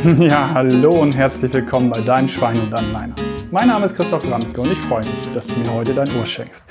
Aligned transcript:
Ja, 0.18 0.52
hallo 0.54 0.92
und 1.02 1.14
herzlich 1.14 1.52
willkommen 1.52 1.90
bei 1.90 2.00
Dein 2.00 2.26
Schwein 2.26 2.58
und 2.58 2.70
dann 2.70 2.90
meiner. 2.90 3.14
Mein 3.50 3.68
Name 3.68 3.84
ist 3.84 3.94
Christoph 3.94 4.30
Ramke 4.30 4.58
und 4.58 4.72
ich 4.72 4.78
freue 4.78 5.00
mich, 5.00 5.28
dass 5.34 5.46
du 5.46 5.60
mir 5.60 5.70
heute 5.74 5.92
dein 5.92 6.08
Ohr 6.16 6.24
schenkst. 6.24 6.64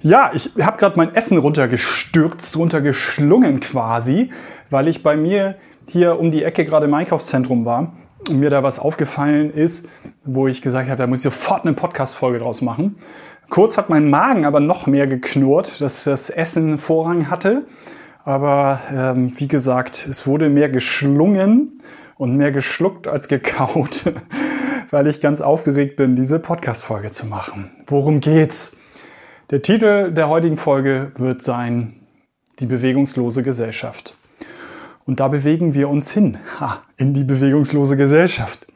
Ja, 0.00 0.32
ich 0.34 0.50
habe 0.60 0.76
gerade 0.76 0.96
mein 0.96 1.14
Essen 1.14 1.38
runtergestürzt, 1.38 2.56
runtergeschlungen 2.56 3.60
quasi, 3.60 4.30
weil 4.70 4.88
ich 4.88 5.04
bei 5.04 5.16
mir 5.16 5.54
hier 5.88 6.18
um 6.18 6.32
die 6.32 6.42
Ecke 6.42 6.64
gerade 6.64 6.86
im 6.86 6.94
Einkaufszentrum 6.94 7.64
war 7.64 7.92
und 8.28 8.40
mir 8.40 8.50
da 8.50 8.64
was 8.64 8.80
aufgefallen 8.80 9.52
ist, 9.52 9.88
wo 10.24 10.48
ich 10.48 10.60
gesagt 10.60 10.88
habe, 10.88 10.98
da 10.98 11.06
muss 11.06 11.18
ich 11.18 11.24
sofort 11.24 11.64
eine 11.64 11.74
Podcast-Folge 11.74 12.40
draus 12.40 12.60
machen. 12.60 12.96
Kurz 13.50 13.78
hat 13.78 13.88
mein 13.88 14.10
Magen 14.10 14.46
aber 14.46 14.58
noch 14.58 14.88
mehr 14.88 15.06
geknurrt, 15.06 15.80
dass 15.80 16.04
das 16.04 16.28
Essen 16.28 16.78
Vorrang 16.78 17.30
hatte. 17.30 17.66
Aber 18.24 18.80
ähm, 18.90 19.32
wie 19.36 19.48
gesagt, 19.48 20.08
es 20.10 20.26
wurde 20.26 20.48
mehr 20.48 20.70
geschlungen 20.70 21.78
und 22.16 22.36
mehr 22.36 22.52
geschluckt 22.52 23.08
als 23.08 23.28
gekaut, 23.28 24.12
weil 24.90 25.06
ich 25.06 25.20
ganz 25.20 25.40
aufgeregt 25.40 25.96
bin, 25.96 26.16
diese 26.16 26.38
Podcast-Folge 26.38 27.10
zu 27.10 27.26
machen. 27.26 27.70
Worum 27.86 28.20
geht's? 28.20 28.76
Der 29.50 29.62
Titel 29.62 30.10
der 30.12 30.28
heutigen 30.28 30.56
Folge 30.56 31.12
wird 31.16 31.42
sein 31.42 32.00
Die 32.60 32.66
bewegungslose 32.66 33.42
Gesellschaft. 33.42 34.16
Und 35.06 35.20
da 35.20 35.28
bewegen 35.28 35.74
wir 35.74 35.88
uns 35.88 36.12
hin, 36.12 36.38
ha, 36.60 36.82
in 36.96 37.14
die 37.14 37.24
bewegungslose 37.24 37.96
Gesellschaft. 37.96 38.66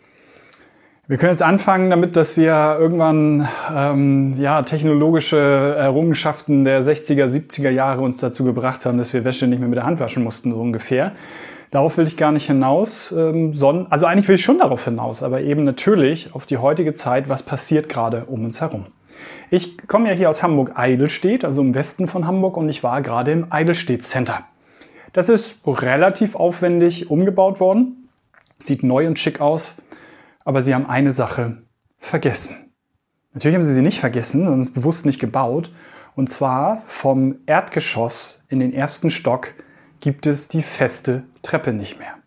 Wir 1.06 1.16
können 1.16 1.32
jetzt 1.32 1.42
anfangen 1.42 1.88
damit, 1.88 2.16
dass 2.16 2.36
wir 2.36 2.76
irgendwann 2.78 3.48
ähm, 3.74 4.34
ja, 4.36 4.60
technologische 4.60 5.74
Errungenschaften 5.78 6.64
der 6.64 6.82
60er, 6.82 7.24
70er 7.24 7.70
Jahre 7.70 8.02
uns 8.02 8.18
dazu 8.18 8.44
gebracht 8.44 8.84
haben, 8.84 8.98
dass 8.98 9.14
wir 9.14 9.24
Wäsche 9.24 9.46
nicht 9.46 9.58
mehr 9.58 9.68
mit 9.68 9.78
der 9.78 9.86
Hand 9.86 10.00
waschen 10.00 10.22
mussten, 10.22 10.50
so 10.52 10.58
ungefähr. 10.58 11.12
Darauf 11.70 11.98
will 11.98 12.06
ich 12.06 12.16
gar 12.16 12.32
nicht 12.32 12.46
hinaus, 12.46 13.12
ähm, 13.12 13.52
sondern, 13.52 13.92
also 13.92 14.06
eigentlich 14.06 14.28
will 14.28 14.36
ich 14.36 14.44
schon 14.44 14.58
darauf 14.58 14.84
hinaus, 14.84 15.22
aber 15.22 15.42
eben 15.42 15.64
natürlich 15.64 16.34
auf 16.34 16.46
die 16.46 16.56
heutige 16.56 16.94
Zeit, 16.94 17.28
was 17.28 17.42
passiert 17.42 17.88
gerade 17.88 18.24
um 18.24 18.44
uns 18.44 18.60
herum. 18.60 18.86
Ich 19.50 19.86
komme 19.86 20.08
ja 20.08 20.14
hier 20.14 20.30
aus 20.30 20.42
Hamburg-Eidelstedt, 20.42 21.44
also 21.44 21.60
im 21.60 21.74
Westen 21.74 22.06
von 22.06 22.26
Hamburg, 22.26 22.56
und 22.56 22.68
ich 22.68 22.82
war 22.82 23.02
gerade 23.02 23.32
im 23.32 23.46
Eidelstedt 23.50 24.02
Center. 24.02 24.44
Das 25.12 25.28
ist 25.28 25.60
relativ 25.66 26.36
aufwendig 26.36 27.10
umgebaut 27.10 27.60
worden, 27.60 28.08
sieht 28.58 28.82
neu 28.82 29.06
und 29.06 29.18
schick 29.18 29.40
aus 29.40 29.82
aber 30.48 30.62
sie 30.62 30.74
haben 30.74 30.86
eine 30.86 31.12
Sache 31.12 31.58
vergessen. 31.98 32.72
Natürlich 33.34 33.54
haben 33.54 33.62
sie 33.62 33.74
sie 33.74 33.82
nicht 33.82 34.00
vergessen, 34.00 34.44
sondern 34.44 34.60
es 34.60 34.72
bewusst 34.72 35.04
nicht 35.04 35.20
gebaut. 35.20 35.70
Und 36.16 36.30
zwar 36.30 36.80
vom 36.86 37.40
Erdgeschoss 37.44 38.44
in 38.48 38.58
den 38.58 38.72
ersten 38.72 39.10
Stock 39.10 39.52
gibt 40.00 40.26
es 40.26 40.48
die 40.48 40.62
feste 40.62 41.24
Treppe 41.42 41.72
nicht 41.72 41.98
mehr. 41.98 42.18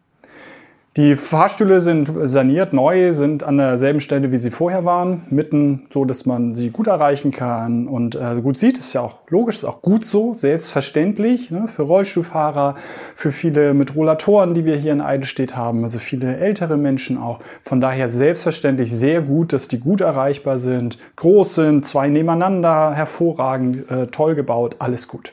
Die 0.98 1.16
Fahrstühle 1.16 1.80
sind 1.80 2.12
saniert, 2.24 2.74
neu, 2.74 3.14
sind 3.14 3.44
an 3.44 3.58
derselben 3.58 4.02
Stelle, 4.02 4.34
wie 4.34 4.38
sie 4.38 4.52
vorher 4.52 4.84
waren, 4.84 5.22
mitten 5.30 5.88
so, 5.94 6.04
dass 6.04 6.26
man 6.26 6.54
sie 6.54 6.70
gut 6.70 6.88
erreichen 6.88 7.32
kann 7.32 7.88
und 7.88 8.16
äh, 8.16 8.42
gut 8.42 8.60
sieht. 8.60 8.78
Ist 8.78 8.92
ja 8.92 9.00
auch 9.00 9.20
logisch, 9.30 9.60
ist 9.60 9.64
auch 9.64 9.82
gut 9.82 10.06
so, 10.06 10.34
selbstverständlich 10.34 11.50
ne, 11.50 11.70
für 11.70 11.84
Rollstuhlfahrer, 11.84 12.76
für 13.16 13.32
viele 13.32 13.74
mit 13.74 13.96
Rollatoren, 13.96 14.54
die 14.54 14.66
wir 14.66 14.76
hier 14.76 14.92
in 14.92 15.00
Eidelstedt 15.00 15.56
haben, 15.56 15.84
also 15.84 15.98
viele 15.98 16.36
ältere 16.36 16.76
Menschen 16.76 17.18
auch. 17.18 17.40
Von 17.64 17.80
daher 17.80 18.10
selbstverständlich 18.10 18.92
sehr 18.92 19.22
gut, 19.22 19.54
dass 19.54 19.70
die 19.70 19.80
gut 19.80 20.02
erreichbar 20.02 20.60
sind, 20.60 20.98
groß 21.16 21.56
sind, 21.56 21.88
zwei 21.88 22.10
nebeneinander, 22.10 22.92
hervorragend, 22.94 23.90
äh, 23.90 24.08
toll 24.08 24.36
gebaut, 24.36 24.76
alles 24.80 25.08
gut. 25.08 25.32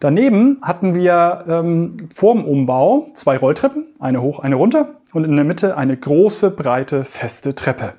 Daneben 0.00 0.58
hatten 0.62 0.94
wir 0.94 1.44
ähm, 1.48 2.08
vor 2.14 2.34
dem 2.34 2.44
Umbau 2.44 3.08
zwei 3.14 3.36
Rolltreppen, 3.36 3.88
eine 3.98 4.22
hoch, 4.22 4.38
eine 4.38 4.54
runter 4.54 4.94
und 5.12 5.24
in 5.24 5.34
der 5.34 5.44
Mitte 5.44 5.76
eine 5.76 5.96
große, 5.96 6.50
breite, 6.50 7.04
feste 7.04 7.54
Treppe. 7.54 7.94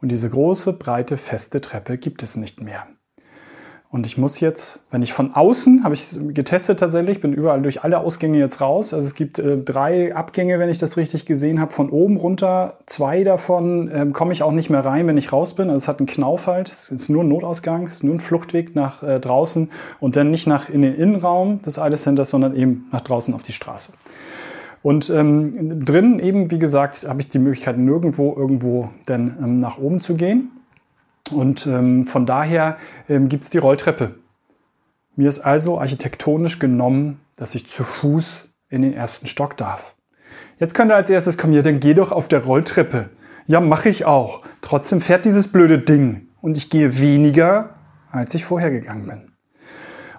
Und 0.00 0.10
diese 0.10 0.28
große, 0.28 0.72
breite, 0.72 1.16
feste 1.16 1.60
Treppe 1.60 1.98
gibt 1.98 2.22
es 2.22 2.36
nicht 2.36 2.60
mehr. 2.60 2.86
Und 3.94 4.06
ich 4.06 4.18
muss 4.18 4.40
jetzt, 4.40 4.86
wenn 4.90 5.02
ich 5.02 5.12
von 5.12 5.36
außen, 5.36 5.84
habe 5.84 5.94
ich 5.94 6.18
getestet 6.34 6.80
tatsächlich, 6.80 7.20
bin 7.20 7.32
überall 7.32 7.62
durch 7.62 7.84
alle 7.84 8.00
Ausgänge 8.00 8.38
jetzt 8.38 8.60
raus. 8.60 8.92
Also 8.92 9.06
es 9.06 9.14
gibt 9.14 9.38
äh, 9.38 9.56
drei 9.56 10.12
Abgänge, 10.12 10.58
wenn 10.58 10.68
ich 10.68 10.78
das 10.78 10.96
richtig 10.96 11.26
gesehen 11.26 11.60
habe, 11.60 11.72
von 11.72 11.90
oben 11.90 12.16
runter. 12.16 12.78
Zwei 12.86 13.22
davon 13.22 13.88
ähm, 13.94 14.12
komme 14.12 14.32
ich 14.32 14.42
auch 14.42 14.50
nicht 14.50 14.68
mehr 14.68 14.84
rein, 14.84 15.06
wenn 15.06 15.16
ich 15.16 15.32
raus 15.32 15.54
bin. 15.54 15.68
Also 15.70 15.76
es 15.76 15.86
hat 15.86 16.00
einen 16.00 16.08
Knauf 16.08 16.48
halt. 16.48 16.72
Es 16.72 16.90
ist 16.90 17.08
nur 17.08 17.22
ein 17.22 17.28
Notausgang, 17.28 17.84
es 17.84 17.92
ist 17.92 18.02
nur 18.02 18.16
ein 18.16 18.18
Fluchtweg 18.18 18.74
nach 18.74 19.04
äh, 19.04 19.20
draußen 19.20 19.70
und 20.00 20.16
dann 20.16 20.32
nicht 20.32 20.48
nach 20.48 20.68
in 20.68 20.82
den 20.82 20.96
Innenraum 20.96 21.62
des 21.62 21.78
Eides 21.78 22.02
Centers, 22.02 22.30
sondern 22.30 22.56
eben 22.56 22.88
nach 22.90 23.02
draußen 23.02 23.32
auf 23.32 23.44
die 23.44 23.52
Straße. 23.52 23.92
Und 24.82 25.08
ähm, 25.08 25.78
drin 25.78 26.18
eben, 26.18 26.50
wie 26.50 26.58
gesagt, 26.58 27.06
habe 27.08 27.20
ich 27.20 27.28
die 27.28 27.38
Möglichkeit, 27.38 27.78
nirgendwo 27.78 28.34
irgendwo 28.36 28.88
dann 29.06 29.36
ähm, 29.40 29.60
nach 29.60 29.78
oben 29.78 30.00
zu 30.00 30.16
gehen. 30.16 30.50
Und 31.30 31.66
ähm, 31.66 32.06
von 32.06 32.26
daher 32.26 32.76
ähm, 33.08 33.28
gibt 33.28 33.44
es 33.44 33.50
die 33.50 33.58
Rolltreppe. 33.58 34.16
Mir 35.16 35.28
ist 35.28 35.40
also 35.40 35.80
architektonisch 35.80 36.58
genommen, 36.58 37.20
dass 37.36 37.54
ich 37.54 37.66
zu 37.66 37.84
Fuß 37.84 38.42
in 38.68 38.82
den 38.82 38.92
ersten 38.92 39.26
Stock 39.26 39.56
darf. 39.56 39.94
Jetzt 40.58 40.74
könnte 40.74 40.94
als 40.94 41.10
erstes 41.10 41.38
kommen, 41.38 41.52
ja, 41.52 41.62
dann 41.62 41.80
geh 41.80 41.94
doch 41.94 42.12
auf 42.12 42.28
der 42.28 42.44
Rolltreppe. 42.44 43.10
Ja, 43.46 43.60
mache 43.60 43.88
ich 43.88 44.04
auch. 44.04 44.42
Trotzdem 44.60 45.00
fährt 45.00 45.24
dieses 45.24 45.48
blöde 45.48 45.78
Ding 45.78 46.28
und 46.40 46.56
ich 46.56 46.70
gehe 46.70 46.98
weniger, 46.98 47.76
als 48.10 48.34
ich 48.34 48.44
vorher 48.44 48.70
gegangen 48.70 49.06
bin. 49.06 49.32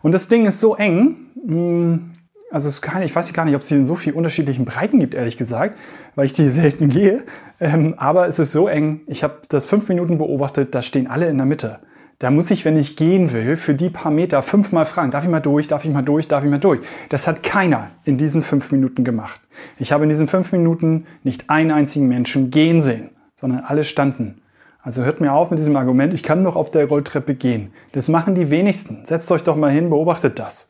Und 0.01 0.13
das 0.13 0.27
Ding 0.27 0.45
ist 0.45 0.59
so 0.59 0.75
eng, 0.75 1.31
hm, 1.45 2.14
also 2.55 2.69
es 2.69 2.81
kann, 2.81 3.01
ich 3.01 3.13
weiß 3.13 3.33
gar 3.33 3.43
nicht, 3.43 3.55
ob 3.55 3.63
es 3.63 3.67
hier 3.67 3.77
in 3.77 3.85
so 3.85 3.95
vielen 3.95 4.15
unterschiedlichen 4.15 4.63
Breiten 4.63 4.97
gibt, 4.97 5.13
ehrlich 5.13 5.35
gesagt, 5.35 5.77
weil 6.15 6.25
ich 6.25 6.31
die 6.31 6.47
selten 6.61 6.87
gehe. 6.87 7.25
Ähm, 7.59 7.95
aber 7.97 8.29
es 8.29 8.39
ist 8.39 8.53
so 8.53 8.69
eng. 8.69 9.01
Ich 9.07 9.25
habe 9.25 9.41
das 9.49 9.65
fünf 9.65 9.89
Minuten 9.89 10.17
beobachtet, 10.17 10.73
da 10.73 10.81
stehen 10.81 11.07
alle 11.07 11.27
in 11.27 11.35
der 11.35 11.45
Mitte. 11.45 11.79
Da 12.19 12.31
muss 12.31 12.49
ich, 12.51 12.63
wenn 12.63 12.77
ich 12.77 12.95
gehen 12.95 13.33
will, 13.33 13.57
für 13.57 13.73
die 13.73 13.89
paar 13.89 14.09
Meter 14.09 14.41
fünfmal 14.41 14.85
fragen, 14.85 15.11
darf 15.11 15.25
ich 15.25 15.29
mal 15.29 15.41
durch, 15.41 15.67
darf 15.67 15.83
ich 15.83 15.91
mal 15.91 16.01
durch, 16.01 16.29
darf 16.29 16.45
ich 16.45 16.49
mal 16.49 16.61
durch. 16.61 16.79
Das 17.09 17.27
hat 17.27 17.43
keiner 17.43 17.91
in 18.05 18.17
diesen 18.17 18.41
fünf 18.41 18.71
Minuten 18.71 19.03
gemacht. 19.03 19.41
Ich 19.77 19.91
habe 19.91 20.03
in 20.03 20.09
diesen 20.09 20.29
fünf 20.29 20.53
Minuten 20.53 21.07
nicht 21.23 21.49
einen 21.49 21.71
einzigen 21.71 22.07
Menschen 22.07 22.51
gehen 22.51 22.79
sehen, 22.79 23.09
sondern 23.35 23.65
alle 23.65 23.83
standen. 23.83 24.41
Also 24.81 25.03
hört 25.03 25.19
mir 25.19 25.33
auf 25.33 25.49
mit 25.49 25.59
diesem 25.59 25.75
Argument, 25.75 26.13
ich 26.13 26.23
kann 26.23 26.41
noch 26.41 26.55
auf 26.55 26.71
der 26.71 26.87
Rolltreppe 26.87 27.35
gehen. 27.35 27.73
Das 27.91 28.07
machen 28.07 28.33
die 28.33 28.49
wenigsten. 28.49 29.03
Setzt 29.03 29.29
euch 29.29 29.43
doch 29.43 29.57
mal 29.57 29.71
hin, 29.71 29.89
beobachtet 29.89 30.39
das. 30.39 30.69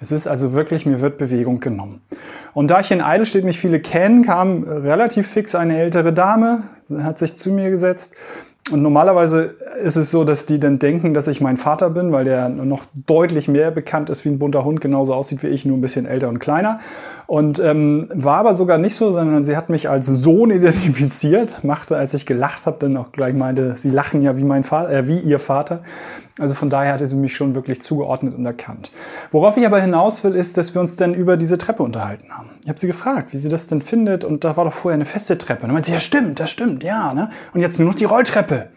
Es 0.00 0.12
ist 0.12 0.26
also 0.26 0.52
wirklich, 0.52 0.86
mir 0.86 1.00
wird 1.00 1.18
Bewegung 1.18 1.60
genommen. 1.60 2.00
Und 2.54 2.70
da 2.70 2.80
ich 2.80 2.90
in 2.90 3.00
Eidelstedt 3.00 3.44
mich 3.44 3.58
viele 3.58 3.80
kennen, 3.80 4.22
kam 4.22 4.62
relativ 4.62 5.28
fix 5.28 5.54
eine 5.54 5.78
ältere 5.78 6.12
Dame, 6.12 6.62
hat 7.02 7.18
sich 7.18 7.36
zu 7.36 7.52
mir 7.52 7.70
gesetzt 7.70 8.14
und 8.70 8.82
normalerweise 8.82 9.54
ist 9.82 9.96
es 9.96 10.10
so, 10.10 10.24
dass 10.24 10.44
die 10.44 10.60
dann 10.60 10.78
denken, 10.78 11.14
dass 11.14 11.26
ich 11.26 11.40
mein 11.40 11.56
Vater 11.56 11.90
bin, 11.90 12.12
weil 12.12 12.24
der 12.24 12.48
noch 12.48 12.84
deutlich 13.06 13.48
mehr 13.48 13.70
bekannt 13.70 14.10
ist 14.10 14.24
wie 14.24 14.28
ein 14.28 14.38
bunter 14.38 14.64
Hund, 14.64 14.80
genauso 14.80 15.14
aussieht 15.14 15.42
wie 15.42 15.46
ich, 15.46 15.64
nur 15.64 15.78
ein 15.78 15.80
bisschen 15.80 16.06
älter 16.06 16.28
und 16.28 16.38
kleiner. 16.38 16.80
Und 17.26 17.60
ähm, 17.60 18.08
war 18.12 18.36
aber 18.38 18.54
sogar 18.54 18.78
nicht 18.78 18.94
so, 18.94 19.12
sondern 19.12 19.42
sie 19.42 19.56
hat 19.56 19.70
mich 19.70 19.88
als 19.88 20.06
Sohn 20.06 20.50
identifiziert, 20.50 21.64
machte, 21.64 21.96
als 21.96 22.12
ich 22.12 22.26
gelacht 22.26 22.66
habe, 22.66 22.76
dann 22.80 22.96
auch 22.96 23.12
gleich 23.12 23.34
meinte, 23.34 23.74
sie 23.76 23.90
lachen 23.90 24.22
ja 24.22 24.36
wie 24.36 24.44
mein 24.44 24.64
Vater, 24.64 24.90
äh, 24.90 25.08
wie 25.08 25.18
ihr 25.18 25.38
Vater. 25.38 25.80
Also 26.38 26.54
von 26.54 26.70
daher 26.70 26.92
hatte 26.92 27.06
sie 27.06 27.16
mich 27.16 27.34
schon 27.34 27.54
wirklich 27.54 27.82
zugeordnet 27.82 28.36
und 28.36 28.46
erkannt. 28.46 28.90
Worauf 29.30 29.56
ich 29.56 29.66
aber 29.66 29.80
hinaus 29.80 30.22
will, 30.22 30.34
ist, 30.34 30.56
dass 30.56 30.74
wir 30.74 30.80
uns 30.80 30.96
dann 30.96 31.14
über 31.14 31.36
diese 31.36 31.58
Treppe 31.58 31.82
unterhalten 31.82 32.30
haben. 32.30 32.50
Ich 32.62 32.68
habe 32.68 32.78
sie 32.78 32.86
gefragt, 32.86 33.32
wie 33.32 33.38
sie 33.38 33.48
das 33.48 33.66
denn 33.66 33.80
findet 33.80 34.24
und 34.24 34.44
da 34.44 34.56
war 34.56 34.64
doch 34.64 34.72
vorher 34.72 34.94
eine 34.94 35.04
feste 35.04 35.36
Treppe. 35.36 35.62
Und 35.62 35.68
dann 35.68 35.74
meinte 35.74 35.88
sie, 35.88 35.94
ja 35.94 36.00
stimmt, 36.00 36.40
das 36.40 36.50
stimmt, 36.50 36.82
ja. 36.84 37.12
Ne? 37.12 37.28
Und 37.54 37.60
jetzt 37.60 37.78
nur 37.78 37.88
noch 37.88 37.96
die 37.96 38.04
Rolltreppe. 38.04 38.68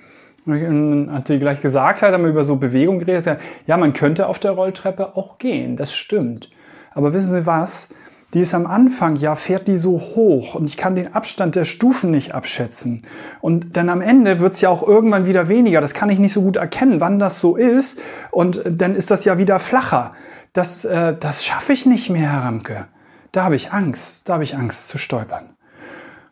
Und 0.46 0.60
dann 0.60 1.14
hat 1.14 1.28
sie 1.28 1.38
gleich 1.38 1.62
gesagt, 1.62 2.02
halt, 2.02 2.14
haben 2.14 2.24
wir 2.24 2.32
über 2.32 2.44
so 2.44 2.56
Bewegung 2.56 3.00
geredet. 3.00 3.38
Ja, 3.68 3.78
man 3.78 3.94
könnte 3.94 4.28
auf 4.28 4.40
der 4.40 4.52
Rolltreppe 4.52 5.16
auch 5.16 5.38
gehen, 5.38 5.76
das 5.76 5.94
stimmt. 5.94 6.50
Aber 6.94 7.14
wissen 7.14 7.30
Sie 7.30 7.46
was? 7.46 7.90
Die 8.34 8.40
ist 8.40 8.54
am 8.54 8.66
Anfang, 8.66 9.18
ja, 9.18 9.36
fährt 9.36 9.68
die 9.68 9.76
so 9.76 10.00
hoch 10.00 10.56
und 10.56 10.66
ich 10.66 10.78
kann 10.78 10.96
den 10.96 11.14
Abstand 11.14 11.56
der 11.56 11.66
Stufen 11.66 12.12
nicht 12.12 12.34
abschätzen. 12.34 13.04
Und 13.42 13.76
dann 13.76 13.90
am 13.90 14.02
Ende 14.02 14.40
wird's 14.40 14.62
ja 14.62 14.70
auch 14.70 14.88
irgendwann 14.88 15.26
wieder 15.26 15.50
weniger. 15.50 15.82
Das 15.82 15.94
kann 15.94 16.10
ich 16.10 16.20
nicht 16.20 16.32
so 16.32 16.42
gut 16.42 16.56
erkennen, 16.56 17.02
wann 17.02 17.20
das 17.20 17.40
so 17.40 17.58
ist. 17.58 18.00
Und 18.32 18.62
dann 18.66 18.96
ist 18.96 19.12
das 19.12 19.26
ja 19.26 19.38
wieder 19.38 19.60
flacher. 19.60 20.14
Das, 20.54 20.86
äh, 20.86 21.14
das 21.20 21.44
schaffe 21.44 21.74
ich 21.74 21.86
nicht 21.86 22.10
mehr, 22.10 22.32
Herr 22.32 22.44
Ramke. 22.44 22.86
Da 23.34 23.44
habe 23.44 23.56
ich 23.56 23.74
Angst, 23.74 24.30
da 24.30 24.34
habe 24.34 24.44
ich 24.44 24.56
Angst 24.56 24.88
zu 24.88 24.98
stolpern. 24.98 25.50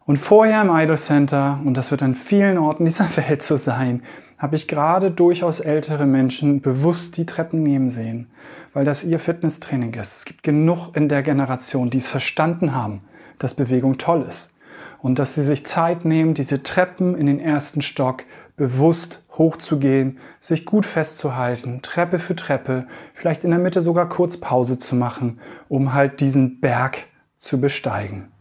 Und 0.10 0.18
vorher 0.18 0.64
im 0.64 0.72
Idol 0.72 0.98
Center, 0.98 1.62
und 1.64 1.78
das 1.78 1.92
wird 1.92 2.02
an 2.02 2.16
vielen 2.16 2.58
Orten 2.58 2.84
dieser 2.84 3.16
Welt 3.18 3.44
so 3.44 3.58
sein, 3.58 4.02
habe 4.40 4.56
ich 4.56 4.68
gerade 4.68 5.12
durchaus 5.12 5.60
ältere 5.60 6.08
Menschen 6.08 6.62
bewusst 6.62 7.16
die 7.18 7.28
Treppen 7.28 7.62
nehmen 7.62 7.92
sehen, 7.92 8.26
weil 8.74 8.86
das 8.86 9.04
ihr 9.04 9.20
Fitnesstraining 9.20 9.94
ist. 9.94 10.18
Es 10.18 10.26
gibt 10.26 10.42
genug 10.42 10.96
in 10.96 11.10
der 11.10 11.22
Generation, 11.22 11.92
die 11.92 12.00
es 12.00 12.08
verstanden 12.08 12.74
haben, 12.74 13.04
dass 13.38 13.54
Bewegung 13.54 14.00
toll 14.00 14.26
ist. 14.28 14.56
Und 14.98 15.20
dass 15.20 15.36
sie 15.36 15.44
sich 15.44 15.68
Zeit 15.68 16.06
nehmen, 16.06 16.34
diese 16.34 16.64
Treppen 16.64 17.16
in 17.16 17.28
den 17.28 17.40
ersten 17.40 17.84
Stock 17.84 18.24
bewusst 18.58 19.22
hochzugehen, 19.38 20.18
sich 20.40 20.66
gut 20.66 20.88
festzuhalten, 20.88 21.84
Treppe 21.84 22.18
für 22.18 22.36
Treppe, 22.36 22.88
vielleicht 23.14 23.44
in 23.44 23.52
der 23.52 23.60
Mitte 23.60 23.84
sogar 23.84 24.10
kurz 24.10 24.38
Pause 24.38 24.80
zu 24.80 24.96
machen, 24.96 25.40
um 25.68 25.94
halt 25.94 26.20
diesen 26.20 26.60
Berg 26.62 27.06
zu 27.38 27.62
besteigen. 27.62 28.32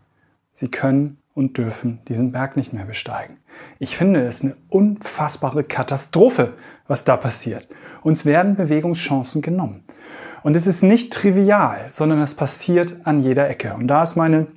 Sie 0.50 0.70
können 0.70 1.18
und 1.38 1.56
dürfen 1.56 2.00
diesen 2.08 2.32
Berg 2.32 2.56
nicht 2.56 2.72
mehr 2.72 2.84
besteigen. 2.84 3.36
Ich 3.78 3.96
finde 3.96 4.22
es 4.22 4.42
eine 4.42 4.54
unfassbare 4.70 5.62
Katastrophe, 5.62 6.54
was 6.88 7.04
da 7.04 7.16
passiert. 7.16 7.68
Uns 8.02 8.26
werden 8.26 8.56
Bewegungschancen 8.56 9.40
genommen. 9.40 9.84
Und 10.42 10.56
es 10.56 10.66
ist 10.66 10.82
nicht 10.82 11.12
trivial, 11.12 11.84
sondern 11.88 12.20
es 12.20 12.34
passiert 12.34 12.96
an 13.04 13.22
jeder 13.22 13.48
Ecke. 13.48 13.74
Und 13.74 13.86
da 13.86 14.02
ist 14.02 14.16
meine 14.16 14.48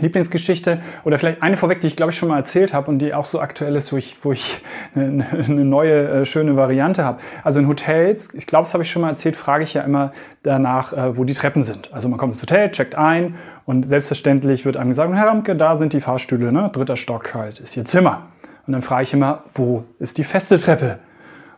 Lieblingsgeschichte 0.00 0.80
oder 1.04 1.18
vielleicht 1.18 1.42
eine 1.42 1.56
vorweg, 1.56 1.80
die 1.80 1.86
ich 1.86 1.96
glaube 1.96 2.12
ich 2.12 2.18
schon 2.18 2.28
mal 2.28 2.36
erzählt 2.36 2.74
habe 2.74 2.90
und 2.90 2.98
die 2.98 3.14
auch 3.14 3.24
so 3.24 3.40
aktuell 3.40 3.74
ist, 3.74 3.92
wo 3.92 3.96
ich, 3.96 4.16
wo 4.22 4.32
ich 4.32 4.60
eine, 4.94 5.26
eine 5.26 5.64
neue 5.64 6.08
äh, 6.08 6.24
schöne 6.24 6.56
Variante 6.56 7.04
habe. 7.04 7.20
Also 7.42 7.58
in 7.58 7.68
Hotels, 7.68 8.34
ich 8.34 8.46
glaube, 8.46 8.64
das 8.64 8.74
habe 8.74 8.84
ich 8.84 8.90
schon 8.90 9.02
mal 9.02 9.08
erzählt, 9.08 9.34
frage 9.34 9.64
ich 9.64 9.74
ja 9.74 9.82
immer 9.82 10.12
danach, 10.42 10.92
äh, 10.92 11.16
wo 11.16 11.24
die 11.24 11.32
Treppen 11.32 11.62
sind. 11.62 11.92
Also 11.92 12.08
man 12.08 12.18
kommt 12.18 12.34
ins 12.34 12.42
Hotel, 12.42 12.70
checkt 12.70 12.94
ein 12.96 13.36
und 13.64 13.88
selbstverständlich 13.88 14.64
wird 14.64 14.76
einem 14.76 14.90
gesagt, 14.90 15.12
Herr 15.14 15.26
Ramke, 15.26 15.54
da 15.54 15.78
sind 15.78 15.94
die 15.94 16.00
Fahrstühle, 16.00 16.52
ne? 16.52 16.70
dritter 16.72 16.96
Stock 16.96 17.34
halt, 17.34 17.58
ist 17.58 17.76
Ihr 17.76 17.84
Zimmer. 17.84 18.28
Und 18.66 18.72
dann 18.72 18.82
frage 18.82 19.04
ich 19.04 19.14
immer, 19.14 19.44
wo 19.54 19.84
ist 19.98 20.18
die 20.18 20.24
feste 20.24 20.58
Treppe? 20.58 20.98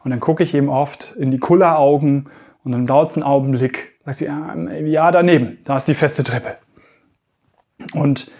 Und 0.04 0.12
dann 0.12 0.20
gucke 0.20 0.44
ich 0.44 0.54
eben 0.54 0.68
oft 0.68 1.14
in 1.18 1.32
die 1.32 1.38
Kulleraugen 1.38 2.30
und 2.62 2.72
dann 2.72 2.86
dauert 2.86 3.10
es 3.10 3.16
einen 3.16 3.24
Augenblick, 3.24 3.98
sagt 4.04 4.18
sie, 4.18 4.26
ja, 4.26 4.54
ja, 4.54 5.10
daneben, 5.10 5.58
da 5.64 5.76
ist 5.76 5.88
die 5.88 5.94
feste 5.94 6.22
Treppe. 6.22 6.56
Und 7.94 8.30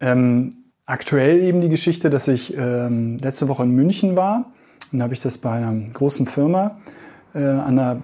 ähm, 0.00 0.70
aktuell 0.86 1.42
eben 1.42 1.60
die 1.60 1.68
Geschichte, 1.68 2.10
dass 2.10 2.28
ich 2.28 2.56
ähm, 2.56 3.18
letzte 3.18 3.48
Woche 3.48 3.62
in 3.62 3.70
München 3.70 4.16
war 4.16 4.52
und 4.92 5.02
habe 5.02 5.14
ich 5.14 5.20
das 5.20 5.38
bei 5.38 5.52
einer 5.52 5.74
großen 5.92 6.26
Firma 6.26 6.78
äh, 7.34 7.44
an 7.44 7.76
der 7.76 8.00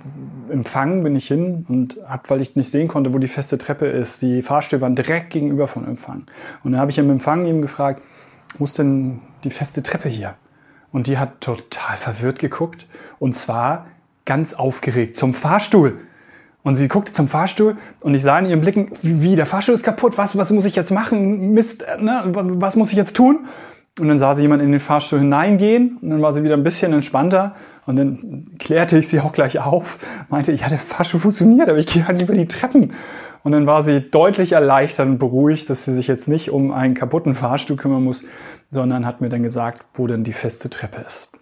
Empfang 0.50 1.03
bin 1.05 1.15
ich 1.15 1.29
hin 1.29 1.65
und 1.69 1.99
habe, 2.06 2.29
weil 2.29 2.41
ich 2.41 2.56
nicht 2.56 2.71
sehen 2.71 2.88
konnte, 2.88 3.15
wo 3.15 3.19
die 3.19 3.29
feste 3.29 3.59
Treppe 3.59 3.87
ist, 3.87 4.23
die 4.23 4.43
Fahrstühle 4.43 4.82
waren 4.82 4.97
direkt 4.97 5.31
gegenüber 5.31 5.69
von 5.69 5.87
Empfang. 5.87 6.27
Und 6.65 6.73
da 6.73 6.79
habe 6.79 6.91
ich 6.91 6.99
im 6.99 7.11
Empfang 7.11 7.47
eben 7.47 7.62
gefragt, 7.62 8.03
wo 8.59 8.65
ist 8.65 8.79
denn 8.79 9.21
die 9.44 9.50
feste 9.50 9.83
Treppe 9.83 10.09
hier? 10.09 10.35
Und 10.91 11.06
die 11.06 11.19
hat 11.19 11.41
total 11.41 11.97
verwirrt 11.97 12.41
geguckt 12.41 12.88
und 13.21 13.33
zwar 13.35 13.87
ganz 14.25 14.55
aufgeregt 14.55 15.15
zum 15.15 15.33
Fahrstuhl. 15.35 16.00
Und 16.62 16.75
sie 16.75 16.89
guckte 16.89 17.12
zum 17.12 17.29
Fahrstuhl 17.29 17.77
und 18.03 18.15
ich 18.15 18.23
sah 18.23 18.39
in 18.39 18.47
ihren 18.47 18.61
Blicken, 18.61 18.91
wie, 19.03 19.35
der 19.35 19.47
Fahrstuhl 19.47 19.75
ist 19.75 19.83
kaputt, 19.83 20.19
was, 20.19 20.37
was 20.37 20.51
muss 20.53 20.67
ich 20.67 20.77
jetzt 20.77 20.91
machen? 20.91 21.53
Mist, 21.53 21.87
ne? 21.99 22.23
was 22.35 22.77
muss 22.77 22.91
ich 22.91 22.97
jetzt 22.97 23.17
tun? 23.17 23.47
Und 23.99 24.09
dann 24.09 24.19
sah 24.19 24.35
sie 24.35 24.43
jemand 24.43 24.62
in 24.62 24.71
den 24.71 24.81
Fahrstuhl 24.81 25.19
hineingehen 25.19 25.99
und 26.01 26.11
dann 26.11 26.23
war 26.23 26.33
sie 26.33 26.43
wieder 26.43 26.57
ein 26.57 26.62
bisschen 26.62 26.93
entspannter 26.93 27.55
und 27.87 27.97
dann 27.97 28.45
klärte 28.59 28.99
ich 28.99 29.09
sie 29.09 29.21
auch 29.21 29.33
gleich 29.33 29.59
auf, 29.59 29.99
meinte, 30.29 30.53
ja, 30.53 30.69
der 30.69 30.79
Fahrstuhl 30.79 31.21
funktioniert, 31.21 31.69
aber 31.69 31.79
ich 31.79 31.87
gehe 31.87 32.07
halt 32.07 32.19
lieber 32.19 32.35
die 32.35 32.47
Treppen. 32.47 32.93
Und 33.43 33.53
dann 33.53 33.67
war 33.67 33.83
sie 33.83 34.03
deutlich 34.03 34.53
erleichtert 34.53 35.09
und 35.09 35.19
beruhigt, 35.19 35.71
dass 35.71 35.87
sie 35.87 35.95
sich 35.95 36.07
jetzt 36.07 36.29
nicht 36.29 36.51
um 36.51 36.73
einen 36.73 36.95
kaputten 36.95 37.35
Fahrstuhl 37.35 37.77
kümmern 37.77 38.05
muss, 38.05 38.23
sondern 38.71 39.07
hat 39.07 39.21
mir 39.21 39.31
dann 39.31 39.43
gesagt, 39.43 39.87
wo 39.95 40.07
denn 40.07 40.25
die 40.25 40.35
feste 40.35 40.69
Treppe 40.69 41.03
ist. 41.07 41.33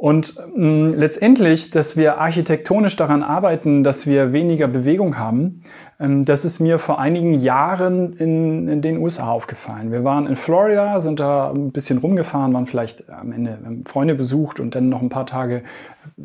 Und 0.00 0.36
mh, 0.54 0.94
letztendlich, 0.94 1.72
dass 1.72 1.96
wir 1.96 2.20
architektonisch 2.20 2.94
daran 2.94 3.24
arbeiten, 3.24 3.82
dass 3.82 4.06
wir 4.06 4.32
weniger 4.32 4.68
Bewegung 4.68 5.18
haben, 5.18 5.62
ähm, 5.98 6.24
das 6.24 6.44
ist 6.44 6.60
mir 6.60 6.78
vor 6.78 7.00
einigen 7.00 7.34
Jahren 7.34 8.12
in, 8.12 8.68
in, 8.68 8.80
den 8.80 8.98
USA 8.98 9.28
aufgefallen. 9.32 9.90
Wir 9.90 10.04
waren 10.04 10.28
in 10.28 10.36
Florida, 10.36 11.00
sind 11.00 11.18
da 11.18 11.50
ein 11.50 11.72
bisschen 11.72 11.98
rumgefahren, 11.98 12.54
waren 12.54 12.66
vielleicht 12.66 13.10
am 13.10 13.32
Ende 13.32 13.58
Freunde 13.86 14.14
besucht 14.14 14.60
und 14.60 14.76
dann 14.76 14.88
noch 14.88 15.02
ein 15.02 15.08
paar 15.08 15.26
Tage, 15.26 15.64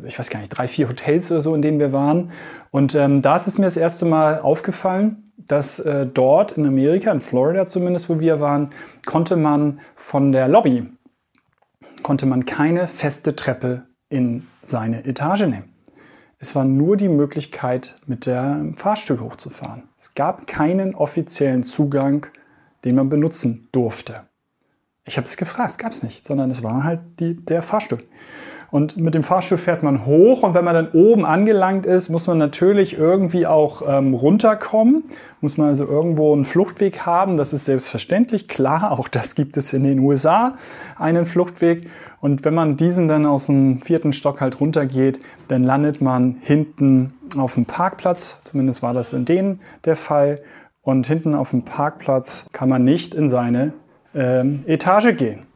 ich 0.04 0.16
weiß 0.16 0.30
gar 0.30 0.38
nicht, 0.38 0.50
drei, 0.50 0.68
vier 0.68 0.88
Hotels 0.88 1.32
oder 1.32 1.40
so, 1.40 1.52
in 1.52 1.60
denen 1.60 1.80
wir 1.80 1.92
waren. 1.92 2.30
Und 2.70 2.94
ähm, 2.94 3.22
da 3.22 3.34
ist 3.34 3.48
es 3.48 3.58
mir 3.58 3.64
das 3.64 3.76
erste 3.76 4.06
Mal 4.06 4.38
aufgefallen, 4.38 5.32
dass 5.48 5.80
äh, 5.80 6.06
dort 6.06 6.52
in 6.52 6.64
Amerika, 6.64 7.10
in 7.10 7.20
Florida 7.20 7.66
zumindest, 7.66 8.08
wo 8.08 8.20
wir 8.20 8.38
waren, 8.38 8.70
konnte 9.04 9.34
man 9.34 9.80
von 9.96 10.30
der 10.30 10.46
Lobby 10.46 10.86
konnte 12.04 12.26
man 12.26 12.44
keine 12.44 12.86
feste 12.86 13.34
Treppe 13.34 13.86
in 14.08 14.46
seine 14.62 15.04
Etage 15.04 15.46
nehmen. 15.46 15.74
Es 16.38 16.54
war 16.54 16.64
nur 16.64 16.96
die 16.96 17.08
Möglichkeit, 17.08 17.96
mit 18.06 18.26
der 18.26 18.64
Fahrstuhl 18.76 19.18
hochzufahren. 19.18 19.88
Es 19.96 20.14
gab 20.14 20.46
keinen 20.46 20.94
offiziellen 20.94 21.64
Zugang, 21.64 22.26
den 22.84 22.94
man 22.94 23.08
benutzen 23.08 23.68
durfte. 23.72 24.28
Ich 25.06 25.16
habe 25.16 25.26
es 25.26 25.36
gefragt, 25.36 25.70
es 25.70 25.78
gab 25.78 25.92
es 25.92 26.02
nicht, 26.02 26.24
sondern 26.24 26.50
es 26.50 26.62
war 26.62 26.84
halt 26.84 27.00
die, 27.18 27.42
der 27.42 27.62
Fahrstuhl. 27.62 28.04
Und 28.74 28.96
mit 28.96 29.14
dem 29.14 29.22
Fahrstuhl 29.22 29.56
fährt 29.56 29.84
man 29.84 30.04
hoch 30.04 30.42
und 30.42 30.54
wenn 30.54 30.64
man 30.64 30.74
dann 30.74 30.88
oben 30.88 31.24
angelangt 31.24 31.86
ist, 31.86 32.08
muss 32.08 32.26
man 32.26 32.38
natürlich 32.38 32.98
irgendwie 32.98 33.46
auch 33.46 33.82
ähm, 33.86 34.14
runterkommen. 34.14 35.04
Muss 35.40 35.56
man 35.56 35.68
also 35.68 35.86
irgendwo 35.86 36.32
einen 36.32 36.44
Fluchtweg 36.44 37.06
haben. 37.06 37.36
Das 37.36 37.52
ist 37.52 37.66
selbstverständlich. 37.66 38.48
Klar, 38.48 38.90
auch 38.98 39.06
das 39.06 39.36
gibt 39.36 39.56
es 39.56 39.72
in 39.72 39.84
den 39.84 40.00
USA, 40.00 40.56
einen 40.98 41.24
Fluchtweg. 41.24 41.88
Und 42.20 42.44
wenn 42.44 42.54
man 42.54 42.76
diesen 42.76 43.06
dann 43.06 43.26
aus 43.26 43.46
dem 43.46 43.80
vierten 43.80 44.12
Stock 44.12 44.40
halt 44.40 44.60
runtergeht, 44.60 45.20
dann 45.46 45.62
landet 45.62 46.00
man 46.00 46.38
hinten 46.40 47.14
auf 47.38 47.54
dem 47.54 47.66
Parkplatz. 47.66 48.40
Zumindest 48.42 48.82
war 48.82 48.92
das 48.92 49.12
in 49.12 49.24
denen 49.24 49.60
der 49.84 49.94
Fall. 49.94 50.40
Und 50.82 51.06
hinten 51.06 51.36
auf 51.36 51.50
dem 51.50 51.62
Parkplatz 51.62 52.46
kann 52.52 52.68
man 52.68 52.82
nicht 52.82 53.14
in 53.14 53.28
seine 53.28 53.72
ähm, 54.16 54.64
Etage 54.66 55.16
gehen. 55.16 55.46